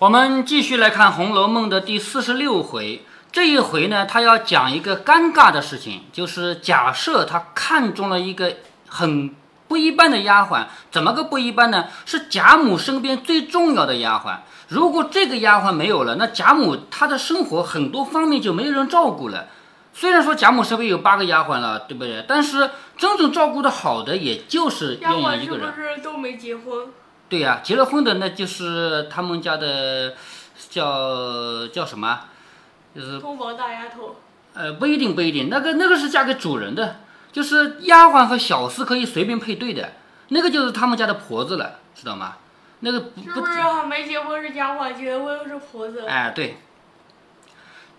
[0.00, 3.04] 我们继续来看《红楼梦》的第四十六回。
[3.30, 8.56] 这一回呢，他要讲一个尴尬的事情，就是假设他看中了一个
[8.88, 9.34] 很
[9.68, 11.88] 不一般的丫鬟，怎么个不一般呢？
[12.06, 14.38] 是贾母身边最重要的丫鬟。
[14.68, 19.48] 如果这个丫鬟没有了，那贾母她的生活很多方面就没有人照顾了。
[19.92, 22.24] 虽然说贾母身边有八个丫鬟了，对不对？
[22.26, 25.74] 但是真正照顾的好的，也就是丫鸳鸯鬟是不一个人。
[25.74, 26.86] 是都没结婚？
[27.30, 30.14] 对呀、结了婚的那就是他们家的
[30.68, 32.24] 叫叫什么？
[32.94, 34.16] 就是通房大丫头，
[34.52, 36.96] 呃，不一定不一定，那个那个是嫁给主人的，
[37.30, 39.92] 就是丫鬟和小厮可以随便配对的，
[40.28, 42.36] 那个就是他们家的婆子了，知道吗？
[42.80, 46.04] 那个不不是不是还没结婚是丫鬟，结婚是婆子？
[46.06, 46.58] 哎，对。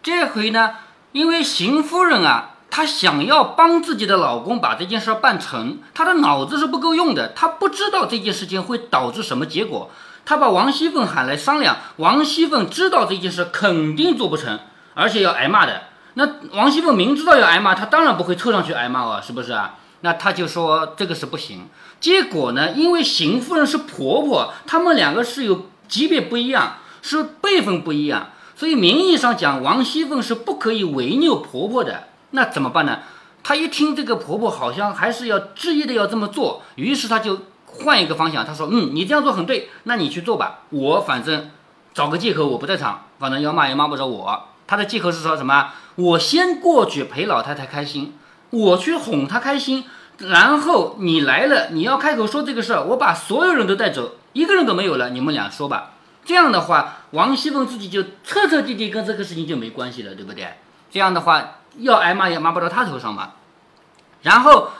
[0.03, 0.75] 这回呢，
[1.13, 9.91] 因为邢夫人啊，她想要帮自己的老公把这件事办成，她的脑子是不够用的，她不知道这件事情会导致什么结果。
[10.25, 14.57] 她把王熙凤喊来商量，王熙凤知道这件事肯定做不成，
[14.93, 15.81] 而且要挨骂的。
[16.13, 19.75] 那王熙凤明知道要挨骂，她当然不会凑上去挨骂啊，是不是啊？
[20.01, 21.67] 那她就说这个是不行。
[21.99, 32.07] 结果呢，因为邢夫人是婆婆，她们两个是有级别不一样，是辈分不一样，所以名义上讲，王熙凤是不可以违拗婆婆的。
[32.31, 32.99] 那怎么办呢？
[33.43, 40.59] 她一听这个婆婆好像还是要执意的要这么做，于是她就换一个方向，她说：“嗯，你这样做很对，那你去做吧。
[40.69, 41.49] 我反正
[41.93, 45.71] 找个借口我不在场，反正要骂也骂不着我。”她的借口是说什么？
[45.95, 48.13] 我先过去陪老太太开心，
[48.51, 49.83] 我去哄她开心，
[50.19, 55.91] 然后你来了，你要开口说这个事儿，我把所有人都带走，一个人都没有了，你们俩说吧。
[56.23, 60.47] 这样的话，王熙凤自己就彻彻底底跟这个事情就没关系了，对不对？
[60.91, 63.31] 这样的话，要挨骂也骂不到他头上嘛。
[64.21, 64.71] 然后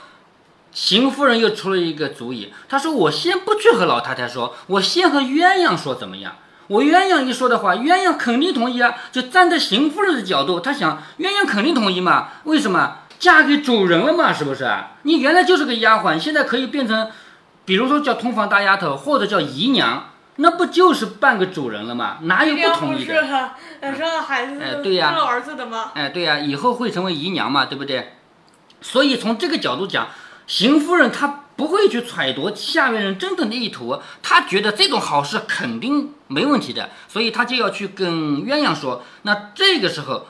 [0.70, 6.36] 邢夫人又出了一个主意，她说：“我先不去和老太太说，我先和鸳鸯说怎么样？
[6.68, 8.94] 我鸳鸯一说的话，鸳鸯肯定同意啊。
[9.10, 12.28] 就站在邢夫人的角度，她想鸳鸯肯定同意嘛？
[12.44, 12.98] 为什么？
[13.18, 14.32] 嫁给主人了嘛？
[14.32, 14.68] 是不是？
[15.02, 17.10] 你原来就是个丫鬟，现在可以变成，
[17.64, 22.18] 比如说叫通房大丫头，或者叫姨娘，那不就是半个主人了吗？
[22.22, 23.14] 哪有不同意的？
[23.14, 25.92] 生了孩子、哎对呀生了儿子的吗？
[25.94, 28.14] 哎，对呀、以后会成为姨娘嘛，对不对？
[28.80, 30.08] 所以从这个角度讲，
[30.46, 39.04] 邢夫人她不会去揣度下面人真正的意图，她觉得这种好事肯定没问题的，所以她就要去跟鸳鸯说。
[39.22, 40.26] 那这个时候，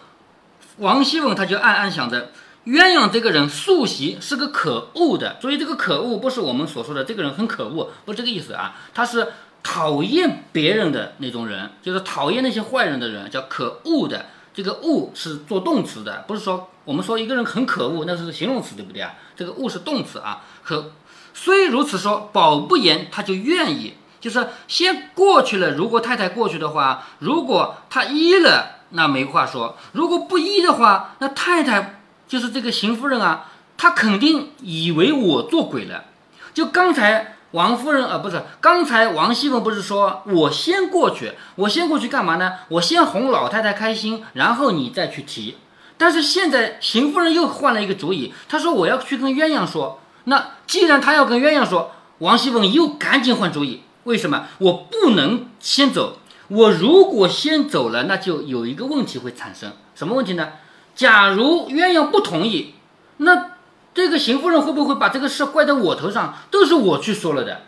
[0.78, 2.32] 王熙凤她就暗暗想着，
[2.66, 14.26] 鸳鸯这个人素习是个可恶的，所以这个可恶不是我们所说的这个人很可恶，不是这个意思啊，他是讨厌别人的那种人，就是讨厌那些坏人的人，叫可恶的。
[14.54, 19.14] 这个恶是做动词的，不是说我们说一个人很可恶，那是形容词，对不对啊？
[19.34, 20.44] 这个恶是动词啊。
[20.62, 20.92] 可
[21.32, 25.70] 虽如此说，保不严他就愿意，就是先过去了。
[25.70, 36.04] 如果太太过去的话，如果他依了，那没话说；如果不依的话，那太太就是这个邢夫人啊，她肯定以为我做鬼了。
[36.52, 42.52] 就刚才王夫人啊，不是刚才王熙凤不是说我先过去，我先过去干嘛呢？
[42.68, 45.56] 我先哄老太太开心，然后你再去提。
[45.96, 50.00] 但是现在邢夫人又换了一个主意，她说我要去跟鸳鸯说。
[50.24, 53.82] 那既然她要跟鸳鸯说，王熙凤又赶紧换主意。
[54.04, 54.46] 为什么？
[54.58, 56.18] 我不能先走。
[56.48, 59.72] 我如果先走了，那就有一个问题会产生。
[59.94, 60.48] 什么问题呢？
[60.94, 62.74] 假如鸳鸯不同意，
[63.18, 63.52] 那
[63.94, 66.34] 这个邢夫人会不会把这个事怪在我头上？
[66.50, 67.62] 都是我去说了的，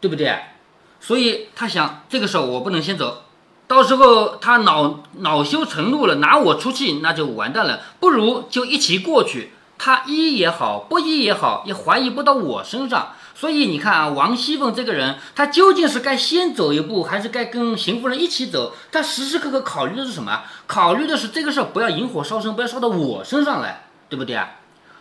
[0.00, 0.34] 对不对？
[1.00, 3.22] 所以她想，这个时候我不能先走，
[3.66, 7.80] 到时候她恼恼羞成怒了，拿我出气，那就完蛋了。
[8.00, 13.14] 不如就一起过去，她依也好，不依也好，也怀疑不到我身上。
[13.34, 18.72] 所以你看啊，王熙凤这个人，她究竟是该先走一步，还是该跟邢夫人一起走？
[18.90, 20.42] 她时时刻刻考虑的是什么？
[20.66, 24.50] 考虑的是这个事儿不要引火烧身，不要烧到我身上来，对不对啊？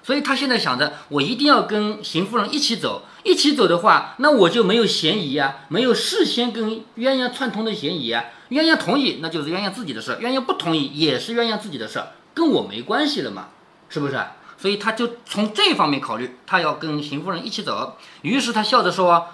[0.08, 3.04] 所以他现在想着，我一定要跟邢夫人一起走。
[3.24, 8.24] 一起走的话，那我就没有嫌疑呀、没有事先跟鸳鸯串通的嫌疑啊。
[8.50, 12.02] 鸳鸯同意，那就是鸳鸯自己的事；鸳鸯不同意，也是鸳鸯自己的事，
[12.34, 13.50] 跟我没关系了嘛，
[13.90, 14.18] 是不是？
[14.58, 17.98] 所以他就从这方面考虑，他要跟邢夫人一起走。
[18.22, 19.28] 于是他笑着说：“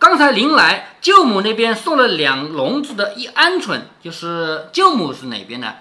[0.00, 5.74] 刚才临来，舅母那边送了两笼子的一鹌鹑，就是舅母是哪边呢？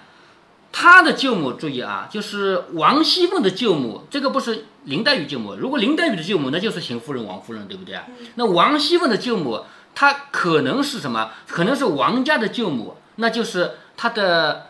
[0.78, 5.56] 他的舅母，注意啊，就是王熙凤的舅母，这个不是林黛玉舅母。
[5.56, 8.04] 如果林黛玉的舅母，那就是邢夫人、王夫人，对不对啊？
[8.36, 9.62] 那王熙凤的舅母，
[9.96, 11.32] 她可能是什么？
[11.48, 14.66] 可能是王家的舅母，那就是她的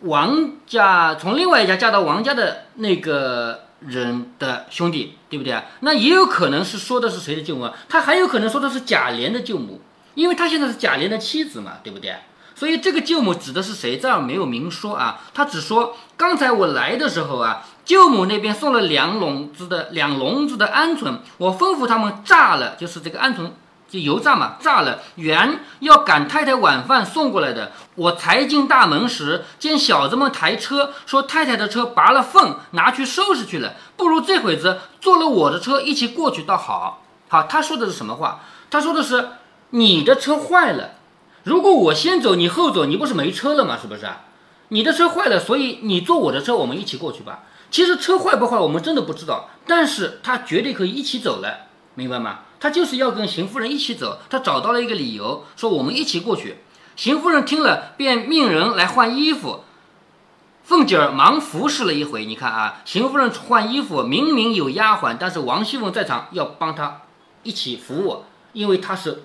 [0.00, 5.64] 王家从另外一家嫁到王家的那个人的兄弟，对不对啊？
[5.80, 7.74] 那也有可能是说的是谁的舅母啊？
[7.88, 9.80] 他还有可能说的是贾琏的舅母，
[10.14, 12.14] 因为他现在是贾琏的妻子嘛，对不对？
[12.58, 13.98] 所以这个舅母指的是谁？
[13.98, 23.50] 这儿没有明说啊，他只说刚才我来的时候啊，舅母那边送了两笼子的两笼子的鹌鹑，我吩咐他们炸了，就是这个鹌鹑。
[23.88, 27.72] 就油炸嘛，炸了，原要赶太太晚饭送过来的。
[27.94, 33.72] 我才进大门时，见小子们抬车，说太太的车拔了缝，拿去收拾去了。
[33.96, 37.02] 不如这会子坐了我的车一起过去，倒好。
[37.28, 38.40] 好，他说的是什么话？
[38.68, 39.30] 他说的是
[39.70, 40.90] 你的车坏了，
[41.48, 43.78] 如果我先走，你后走，你不是没车了吗？
[43.80, 44.06] 是不是？
[44.68, 47.44] 你的车坏了，所以你坐我的车，我们一起过去吧。
[47.70, 52.40] 其实车坏不坏，我们真的不知道，但是他绝对可以一起走了，明白吗？
[52.60, 56.58] 他就是要跟邢夫人一起走，他找到了一个理由，说我们一起过去。
[56.96, 59.64] 邢夫人听了，便命人来换衣服。
[60.64, 62.26] 凤姐儿忙服侍了一回。
[62.26, 67.00] 你看啊，邢夫人换衣服，明明有丫鬟，但是王熙凤在场，要帮她
[67.42, 69.22] 一起服务，因为她是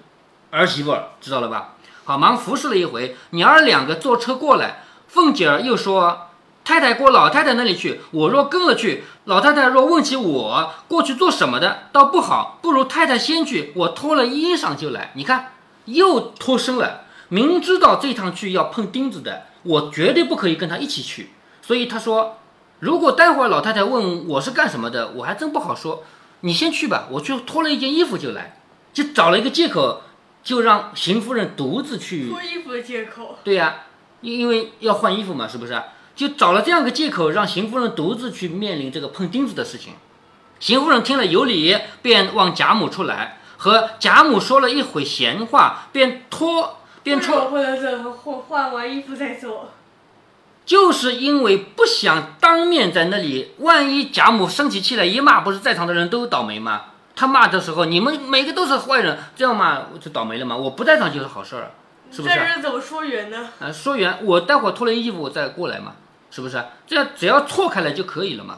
[0.51, 1.73] 儿媳妇，知道了吧？
[2.05, 4.83] 好，忙服侍了一回，娘儿两个坐车过来。
[5.07, 6.27] 凤姐儿又说。
[6.65, 15.11] 太太过老太太那里去，我若跟了去，老太太若问起我过去做什么的，倒不好，不如太太先去，我脱了衣裳就来。
[15.15, 15.51] 你看，
[15.83, 17.01] 又脱身了。
[17.27, 21.31] 明知道这趟去要碰钉子的，我绝对不可以跟他一起去。
[21.61, 22.37] 所以他说，
[22.79, 26.05] 如果待会儿老太太问我是干什么的，我还真不好说。
[26.39, 28.61] 你先去吧，我去脱了一件衣服就来，
[28.93, 30.02] 就找了一个借口，
[30.43, 33.39] 就让邢夫人独自去脱衣服的借口。
[33.43, 33.85] 对呀，
[34.21, 35.81] 因因为要换衣服嘛，是不是？
[36.15, 39.93] 就找了这样个借口，让邢夫人独自去面临这个碰钉子的事情。
[40.59, 47.49] 邢夫人听了有理，便往贾母出来，和贾母说了一会闲话，便脱便脱。
[47.49, 49.71] 不能等换换完衣服再走。
[50.65, 56.83] 就是因为不想当面在那里，万一贾母生起气来一骂，不是在场的人都倒霉吗？
[57.15, 60.55] 他骂的时候，你们每个都是坏人，这样骂就倒霉了嘛？
[60.55, 61.71] 我不在场就是好事儿，
[62.11, 62.33] 是不是？
[62.33, 63.49] 这是怎么说圆呢？
[63.59, 65.93] 啊，说圆，我待会儿脱了衣服再过来嘛。
[66.31, 67.09] 是不是这样？
[67.15, 68.57] 只要错开来就可以了嘛。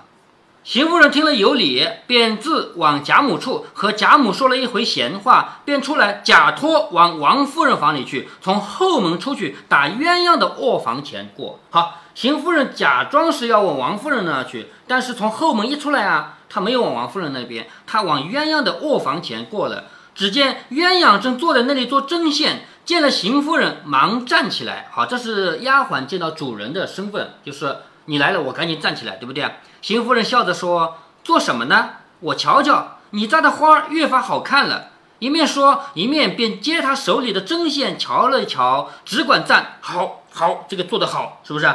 [0.63, 11.59] 邢夫人听了有理，便自往贾母处和贾母说了一回闲话，便出来假托往王夫人房里去，从后门出去，打鸳鸯的卧房前过。
[11.69, 19.83] 好，邢夫人假装是要往王夫人那去，但是从后门一出来啊，她没有往王夫人那边，她往鸳鸯的卧房前过了。
[20.15, 22.65] 只见鸳鸯正坐在那里做针线。
[22.85, 24.87] 见了邢夫人，忙站起来。
[24.91, 29.43] 好，这是丫鬟见到主人的身份，就是你来了，我赶紧站起来，对不对？
[29.81, 31.89] 邢夫人笑着说：“做什么呢？
[32.21, 41.67] 我瞧瞧，你扎的花越发好看了。”一面说，一面便接他手里的针线瞧了瞧，只管赞：“好，好，这个做得好，是不是？”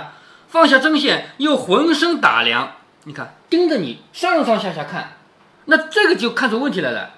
[0.47, 2.73] 放下针线，又浑身打量，
[3.05, 5.12] 你看，盯着你上上下下看，
[5.64, 7.11] 那这个就看出问题来了。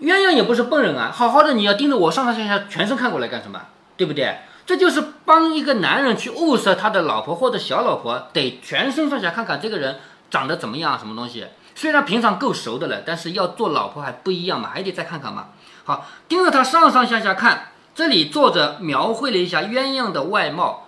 [0.00, 3.60] 鸳鸯也不是笨人啊，好好的你要盯着我上上下下全身看过来干什么？
[3.96, 4.38] 对不对？
[4.64, 9.96] 这就是帮一个男人去物色他的老婆或者小老婆，得全身上下看看这个人
[10.30, 11.46] 长得怎么样，什么东西。
[11.74, 15.48] 虽然平常够熟的了，但是要做老婆还不一样嘛，还得再看看嘛。
[15.84, 20.87] 好，盯着他上上下下看，这里作者描绘了一下鸳鸯的外貌。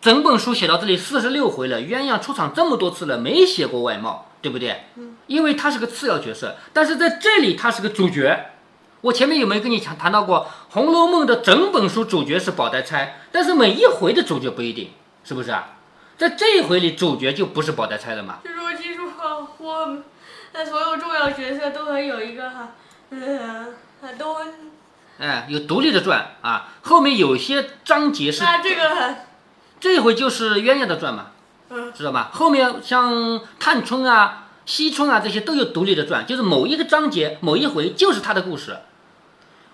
[0.00, 4.24] 整本书写到这里四十六回了，鸳鸯出场这么多次了，没写过外貌。
[4.40, 4.84] 对不对？
[4.94, 8.50] 嗯，因为他是个次要角色，但是在这里他是个主角。
[9.00, 14.92] 我前面有没有跟你谈谈到过《红楼梦》的整本书主角是宝黛钗，但是每一回的主角不一定，
[15.24, 15.70] 是不是啊？
[16.16, 18.38] 在这一回里，主角就不是宝黛钗了嘛？
[18.44, 19.10] 就是我记住
[19.58, 19.98] 我，
[20.52, 22.68] 那所有重要角色都会有一个哈，
[23.10, 23.74] 嗯，
[24.16, 24.36] 都，
[25.18, 26.68] 哎，有独立的传啊。
[26.82, 29.16] 后面有些章节是啊这个，
[29.80, 31.32] 这一回就是鸳鸯的传嘛。
[31.70, 32.30] 嗯知道吧？
[32.32, 38.78] 后面像探春啊、惜春啊这些都有独立的传，就是某一个章节、某一回就是他的故事。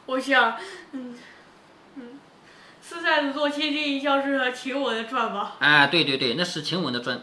[0.06, 0.56] 我想，
[0.90, 1.14] 嗯
[1.94, 2.02] 嗯，
[2.82, 5.52] 四太子做千金一笑是晴雯的传吧？
[5.60, 7.20] 哎，对对对，那是晴雯的传。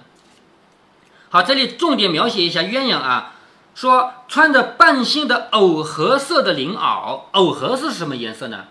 [1.30, 3.36] 好，这里重点描写一下鸳鸯啊，
[3.76, 8.68] 说穿着半新的藕荷色的绫袄，藕荷是什么颜色呢？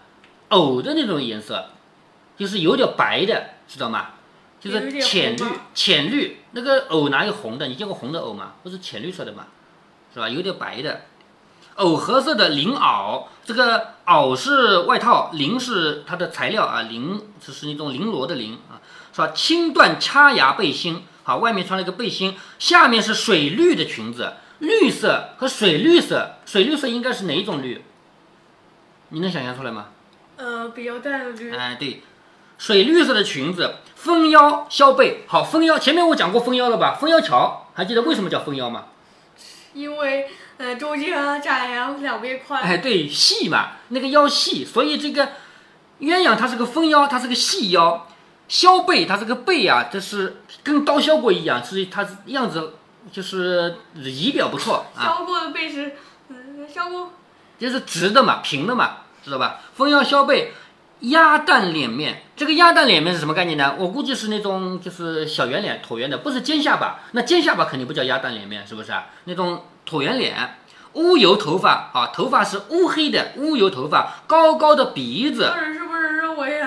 [0.49, 1.67] 藕的那种颜色，
[2.39, 4.09] 就是有点白的，知道吗？
[4.59, 7.67] 就是浅绿，浅绿那个藕哪有红的？
[7.67, 8.55] 你见过红的藕吗？
[8.63, 9.47] 不是浅绿色的吗？
[10.13, 10.29] 是吧？
[10.29, 11.03] 有点白的，
[11.77, 18.83] 藕荷色的绫袄，这个袄是外套，绫是它的材料啊，绫就是那种绫罗的绫啊，
[19.15, 19.29] 是吧？
[19.29, 27.83] 青缎掐牙背心，好，外面穿了一个背心，下面是水绿的裙子，绿色和水绿色，水绿色应该是哪一种绿？
[29.09, 29.87] 你能想象出来吗？
[30.37, 31.55] 呃，比较淡的绿。
[31.55, 32.03] 哎，对。
[32.61, 35.25] 水绿色的裙子，丰腰削背。
[35.27, 36.95] 好，丰腰，前面我讲过丰腰了吧？
[37.01, 38.85] 丰腰桥，还记得为什么叫丰腰吗？
[39.73, 42.63] 因为，呃，中间窄，然后两边宽。
[42.63, 45.29] 哎，对，细嘛，那个腰细，所以这个
[46.01, 48.07] 鸳鸯它是个蜂腰，它是个细腰，
[48.47, 52.75] 削背它这个背啊，这是跟刀削过一样，是它样子
[53.11, 55.01] 就是仪表不错啊。
[55.03, 55.97] 削过的背是，
[56.29, 57.13] 嗯，削过
[57.59, 59.61] 就是直的嘛，平的嘛，知道吧？
[59.75, 60.53] 蜂腰削背，
[61.01, 62.23] 鸭蛋脸面。
[62.37, 63.75] 这个鸭蛋脸面是什么概念呢？
[63.79, 67.01] 我估计是那种就是小圆脸、椭圆的，不是尖下巴。
[67.13, 69.07] 那尖下巴肯定不叫鸭蛋脸面，是不是啊？
[69.25, 70.57] 那种椭圆脸，
[70.95, 75.43] 乌油头发啊，头发是乌黑的乌油头发，高高的鼻子。
[75.45, 76.63] 有人是不是认为，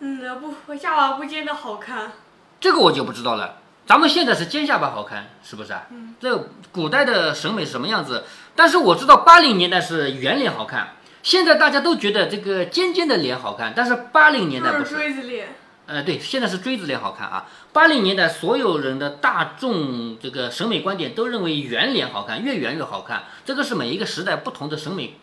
[0.00, 2.12] 嗯，不下巴不尖的好看？
[2.60, 3.56] 这个我就不知道了。
[3.86, 5.82] 咱们现在是尖下巴好看，是不是啊？
[5.90, 6.14] 嗯。
[6.20, 8.24] 这古代的审美是什么样子？
[8.54, 10.92] 但是我知道八零年代是圆脸好看。
[11.22, 15.54] 现在大家都觉得这个尖尖的脸好看，但是八零年代不是锥子脸。
[15.86, 17.46] 呃，对，现在是锥子脸好看啊。
[17.72, 23.24] 八零年代所有人的大众这个审美观点都认为圆脸好看，越圆越好看。
[23.44, 25.18] 这个是每一个时代不同的审美。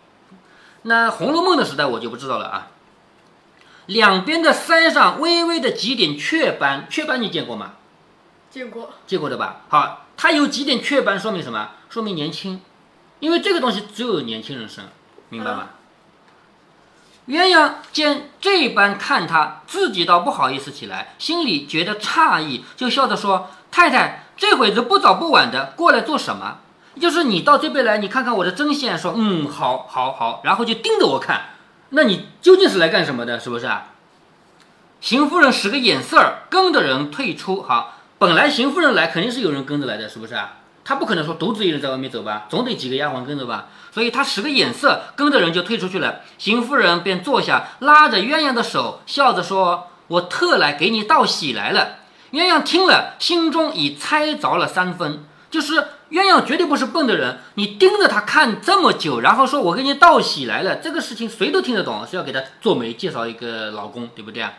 [0.81, 2.67] 那《红楼梦》的时代我就不知道了啊。
[3.85, 7.75] 两边的腮上微微的几点雀斑，雀斑你见过吗？
[8.51, 8.91] 见过。
[9.07, 9.61] 见过的吧？
[9.69, 11.71] 好，它有几点雀斑，说明什么？
[11.89, 12.61] 说明年轻，
[13.21, 14.83] 因为这个东西只有年轻人生，
[15.29, 15.69] 明白吗？
[17.27, 26.59] 鸳鸯见这般看他，自己倒不好意思起来，心里觉得诧异，就笑着说：“太太，这会子不早不晚的过来做什么？
[27.01, 31.49] 就是你到这边来，你看看我的针线，说嗯，好，好，好，然后就盯着我看。
[31.89, 33.39] 那你究竟是来干什么的？
[33.39, 33.87] 是不是啊？”
[35.01, 37.61] 邢夫人使个眼色儿，跟着人退出。
[37.61, 40.55] 好，本来邢夫人来肯定是有人跟着来的，是不是啊？
[40.87, 43.67] 她不可能说独自一人在外面走吧，总得几个丫鬟跟着吧。
[43.91, 46.21] 所以他使个眼色，跟着人就退出去了。
[46.37, 51.95] 邢夫人便坐下，拉着鸳鸯的手，笑着说：“我特来给你道喜来了。”
[52.31, 55.25] 鸳鸯听了，心中已猜着了三分。
[55.51, 55.75] 就是
[56.11, 64.53] 鸳鸯绝对不是笨的人，你盯着他看这么久，然后说我给你道喜来了，这个事情谁都听得懂，是要给他做媒介绍一个老公，对不对啊？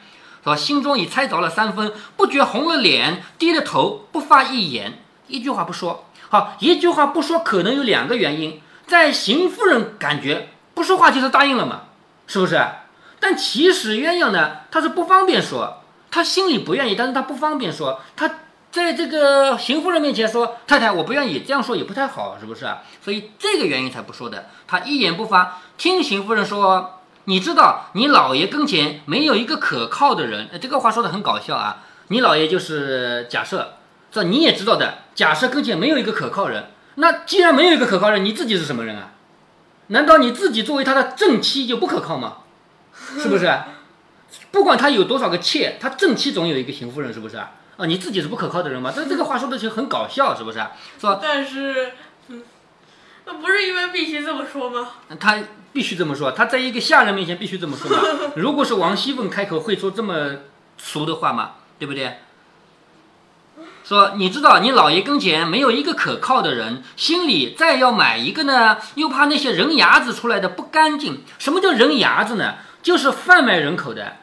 [0.44, 6.04] 说心中已猜着了三分，不觉红了脸，低了头，不发一言，一句话不说。
[6.30, 8.60] 好，一句话不说，可能有两个原因。
[8.86, 11.82] 在邢夫人感觉不说话就是答应了嘛，
[12.26, 12.64] 是不是？
[13.20, 18.00] 但其实鸳鸯呢，她是不方便说，她心里不愿意，但是她不方便说。
[18.16, 18.30] 她
[18.70, 22.66] 在这个邢夫人面前说：“太太，我不愿意。”这样说也不太好，是不是？
[23.02, 24.46] 所以这个原因才不说的。
[24.66, 31.78] 她一言不发，听邢夫人说：“你知道，你老爷跟前没有一个可靠的人。”这个话说的很搞笑啊！
[32.08, 33.77] 你老爷就是假设，
[34.10, 36.70] 这你也知道的，假设跟前没有一个可靠人。
[36.96, 39.12] 那既然没有一个可靠人，你自己是什么人啊？
[39.88, 42.38] 难道你自己作为他的正妻就不可靠吗？
[43.18, 43.52] 是不是？
[44.50, 47.52] 不管他有多少个妾，他正妻总有一个邢夫人，是不是啊？
[47.76, 48.92] 啊，你自己是不可靠的人吗？
[48.94, 50.58] 这这个话说的就很搞笑，是不是？
[50.98, 51.20] 是吧？
[51.22, 51.92] 但是，
[53.24, 54.88] 那不是因为必须这么说吗？
[55.20, 55.38] 他
[55.72, 58.32] 必须这么说，他在一个下人面前必须这么说嘛。
[58.36, 60.30] 如果是王熙凤开口，会说这么
[60.76, 61.52] 俗的话吗？
[61.78, 62.18] 对不对？
[63.88, 71.22] 说你知道，你老爷跟前没有一个可靠的人，心里再要买一个呢，又怕那些人牙子出来的不干净。
[71.38, 72.56] 什么叫人牙子呢？
[72.82, 74.16] 就是贩卖人口的，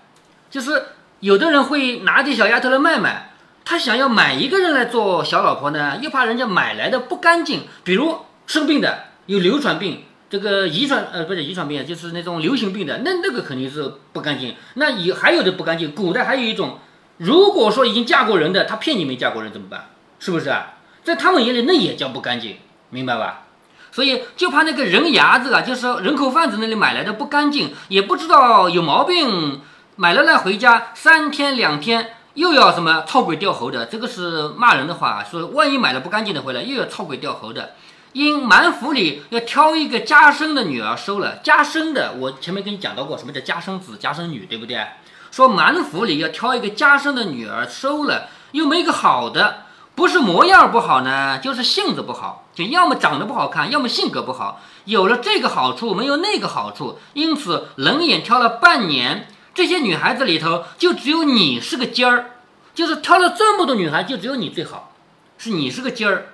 [0.51, 3.31] 就是有的人会拿点小丫头来卖卖。
[3.65, 14.53] 他想要买一个人来做小老婆呢，又怕人家买来的不干净，比如生病的，有流传病，这个遗传呃不是遗传病，就是那种流行病的，那那个肯定是不干净。
[14.75, 16.77] 那有还有的不干净，古代还有一种。
[17.17, 19.89] 如果说已经嫁过人的，他骗你没嫁过人怎么办？
[20.19, 20.73] 是不是啊？
[21.03, 22.57] 在他们眼里那也叫不干净，
[22.89, 23.43] 明白吧？
[23.91, 29.61] 所以就怕那个人牙子啊，就是人口贩子那里买来的不干净，也不知道有毛病，
[29.95, 37.75] 买了来回家三天两天又要什么操鬼吊猴的，这个是骂人的话，说万一买了不干净的回来又要操鬼吊猴的，
[38.15, 44.87] 因满府里要挑一个家生的女儿收了，家生的我前面跟你讲到过，什么叫家生子、家生女，对不对？
[45.31, 54.61] 说满府里要挑一个家生的女儿收了，又没一个好的，不是模样不好呢，就是性子不好，就要么长得不好看，要么性格不好。
[54.85, 59.27] 有了这个好处，没有那个好处，因此冷眼挑了半年。
[59.53, 62.37] 这些女孩子里头，就只有你是个尖儿，
[62.73, 64.93] 就是挑了这么多女孩，就只有你最好，
[65.37, 66.29] 是你是个尖儿，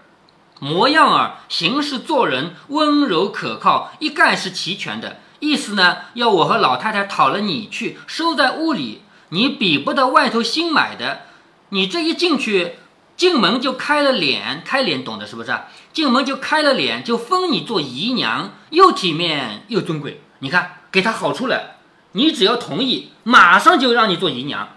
[0.63, 5.17] 模样儿、行事做人温柔可靠，一概是齐全的。
[5.39, 11.21] 意思呢，要我和老太太讨了你去收在屋里，你比不得外头新买的。
[11.69, 12.75] 你这一进去，
[13.17, 15.51] 进门就开了脸，开脸懂的是不是？
[15.93, 20.21] 进门就开了脸，就封你做姨娘，又体面又尊贵。
[20.39, 21.77] 你看，给他好处了，
[22.11, 24.69] 你只要同意，马上就让你做姨娘，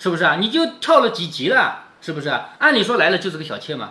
[0.00, 0.34] 是不是啊？
[0.40, 2.28] 你就跳了几级了，是不是？
[2.58, 3.90] 按理说来了就是个小妾嘛。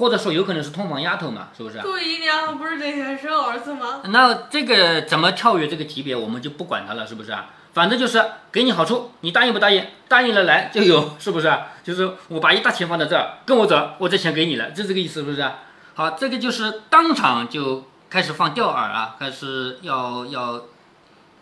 [0.00, 1.78] 或者说有可能是通房丫头嘛，是不是？
[1.80, 4.00] 做姨娘不是得生儿子吗？
[4.06, 7.50] 那这个怎么跳跃这个级别，我们就不管他了，是不是啊？
[7.74, 9.86] 反正就是给你好处，你答应不答应？
[10.08, 11.52] 答应了来就有， 是不是？
[11.84, 15.46] 就是我把一大钱放在这儿，跟我走，我这钱给你了，就这个意思，是不是？
[15.94, 20.62] 好，这个就是当场就开始放钓饵啊，开始要要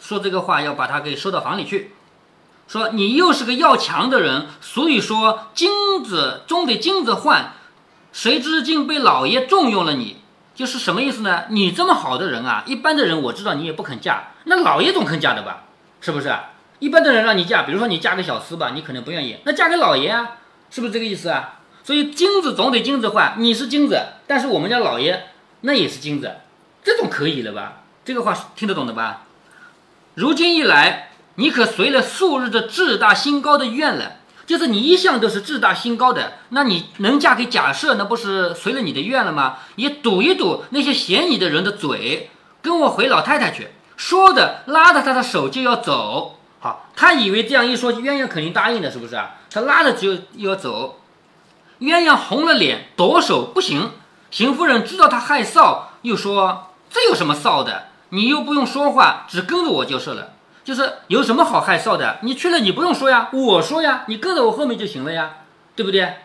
[0.00, 1.92] 说这个话，要把他给收到房里去，
[2.66, 7.54] 说你又是个要强的人，所以说金子总得金子换，
[8.18, 10.16] 谁知竟被老爷重用了你，
[10.52, 11.44] 就是什么意思呢？
[11.50, 15.66] 你这么好的人啊，一般的人我知道你也不肯嫁，那老爷总肯嫁的吧？
[16.00, 16.37] 是不是？
[16.80, 19.37] 一般的人让你嫁，比如说你嫁个小厮吧，你可能不愿意。
[19.44, 21.60] 那嫁给老爷啊，是不是这个意思啊？
[21.84, 25.28] 所以金子总得金子换，你是金子，但是我们家老爷
[25.60, 26.38] 那也是金子，
[26.82, 27.82] 这种可以了吧？
[28.04, 29.26] 这个话听得懂的吧？
[30.16, 34.16] 如今一来，你可随了数日的志大心高的愿了，
[34.49, 39.59] 就是你一向都是志大心高的，那你能嫁给贾赦，那不是随了你的愿了吗？
[39.75, 42.31] 你堵一堵那些嫌你的人的嘴，
[42.62, 43.69] 跟我回老太太去。
[43.99, 49.35] 说的拉着他的手就要走，好，他以为这样一说，鸳鸯肯定答应的，是不是啊？
[49.52, 50.99] 他拉着就要走，
[51.81, 53.90] 鸳鸯红了脸，抖手不行。
[54.31, 57.88] 邢夫人知道他害臊，又说：“这有什么臊的？
[58.09, 60.33] 你又不用说话，只跟着我就是了。
[60.68, 62.18] 就是有什么好害臊的？
[62.20, 65.37] 你去了你不用说呀，我说呀，你跟在我后面就行了呀，
[65.75, 66.16] 对不对？”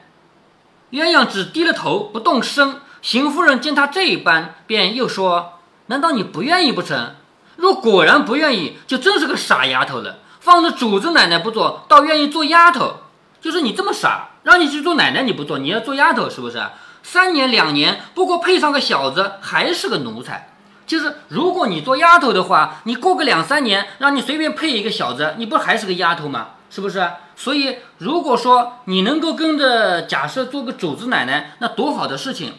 [0.91, 2.81] 鸳鸯只低了头不动声。
[3.01, 7.15] 邢夫人见他这般，便又说：“难道你不愿意不成？”
[7.55, 10.17] 若果然不愿意，就真是个傻丫头了。
[10.41, 12.95] 放着主子奶奶不做，倒愿意做丫头，
[13.39, 16.62] 就是你这么傻，让你去做奶奶你不做，你要做丫头是不是？
[17.01, 20.52] 三年两年，不过配上个小子，还是个奴才。
[20.85, 26.49] 就是如果你做丫头的话，你过个两三年，让你随便配一个小子，你不还是个丫头吗？
[26.69, 27.09] 是不是？
[27.35, 32.53] 所以如果说你能够跟着假设做个主子奶奶，那多好的事情。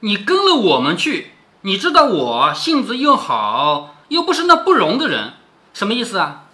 [0.00, 1.32] 你跟了我们去。
[1.62, 5.32] 你知道我性子又好，又不是那不容的人，
[5.74, 6.44] 什么意思啊？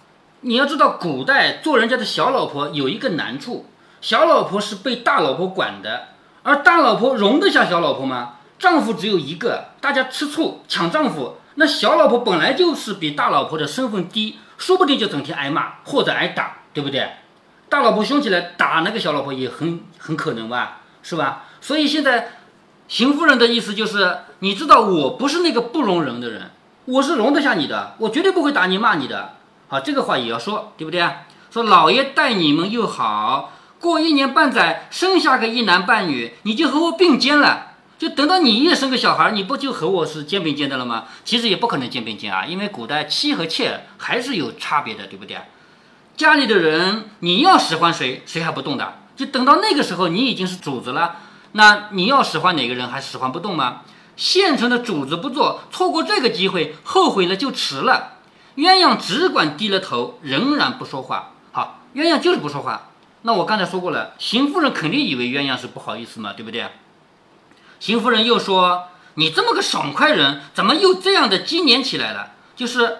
[0.41, 3.67] 你要知道，古代做人家的小老婆有一个难处，
[4.01, 6.07] 小老婆是被大老婆管的，
[6.41, 8.33] 而大老婆容得下小老婆吗？
[8.59, 17.09] 丈夫只有一个，大家吃醋抢丈夫，那小老婆本来就是比大老婆的身份低，说不定就整天挨骂或者挨打，对不对？
[17.69, 21.43] 大老婆凶起来打那个小老婆也很很可能吧，是吧？
[21.61, 22.31] 所以现在。
[22.87, 26.51] 邢夫人的意思就是，你知道我不是那个不容人的人，
[26.85, 29.37] 我是容得下你的，我绝对不会打你骂你的。
[29.67, 31.23] 好，这个话也要说，对不对啊？
[31.49, 37.71] 说老爷待你们又好，过一年半载生下个一男半女，你就和我并肩了。
[38.05, 41.05] 就等到你也生个小孩，你不就和我是肩并肩的了吗？
[41.23, 45.35] 其实也不可能肩并肩啊，因为古代妻和妾还是有差别的，对不对？
[46.15, 48.99] 家里的人你要使唤谁，谁还不动的？
[49.15, 51.15] 就等到那个时候，你已经是主子了。
[51.53, 53.81] 那你要使唤哪个人还使唤不动吗？
[54.15, 58.17] 现成的主子不做，错过这个机会，后悔了就迟了。
[58.57, 61.31] 鸳鸯只管低了头，仍然不说话。
[61.51, 62.89] 好，鸳鸯就是不说话。
[63.23, 66.67] 那我刚才说过了，邢夫人肯定以为鸳鸯是不好意思嘛，对不对？
[67.79, 68.85] 邢夫人又说
[69.15, 72.31] ：“你这么个爽快人，怎么又这样的积年起来了？
[72.55, 72.99] 就是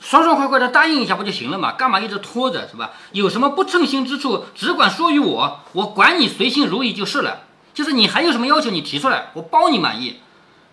[0.00, 1.72] 爽爽快快的答应一下不就行了嘛？
[1.72, 2.92] 干嘛一直拖着，是吧？
[3.12, 7.42] 有什么不称心之处，只管说与我，我管你随心如意就是了。”
[7.74, 10.20] 就是你还有什么要求，你提出来，我包你满意。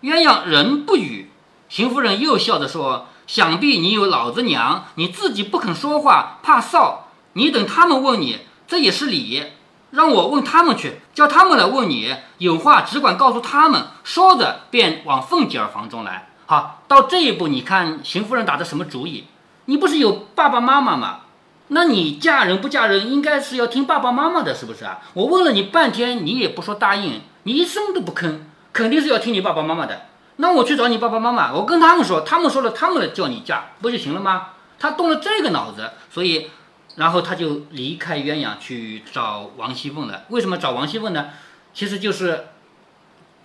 [0.02, 1.30] 鸳鸯人不语，
[1.68, 6.98] 邢夫人又笑着说：“想必你有老子娘，你自己不肯说话，怕臊。
[7.32, 9.44] 你等他们问你，这也是理。
[9.90, 16.28] 让我问他们去，叫他们来问你，有话只管告诉他们。”说着便往凤姐儿房中来。
[16.46, 19.26] 好，到这一步，你看邢夫人打的什么主意？
[19.66, 21.20] 你不是有爸爸妈妈吗？
[21.68, 24.98] 那你嫁人不嫁人，应该是要听爸爸妈妈的，是不是啊？
[25.14, 28.40] 我问了你半天，你也不说答应，你一声都不吭，
[28.72, 30.06] 肯定是要听你爸爸妈妈的。
[30.36, 34.48] 那我去找你爸爸妈妈，我跟他们说，他们说了，他们来叫你嫁，不就行了吗？
[34.80, 36.50] 他动了这个脑子，所以，
[36.96, 40.24] 然后他就离开鸳鸯去找王熙凤了。
[40.28, 41.30] 为什么找王熙凤呢？
[41.72, 42.48] 其实就是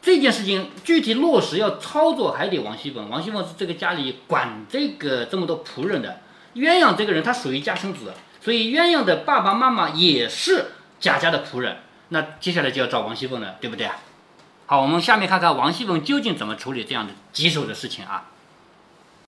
[0.02, 3.10] 这件事情具体落实要操作，还得王熙凤。
[3.10, 6.22] 王熙凤是这个家里管这个这么多仆人的。
[6.56, 10.68] 鸳鸯这个人，他属于家生子，所以鸳鸯的爸爸妈妈也是
[11.00, 11.78] 贾家的仆人。
[12.10, 13.98] 那接下来就要找王熙凤了，对不对啊？
[14.66, 18.32] 好，我们下面看看王熙凤究竟怎么处理这样的棘手的事情啊。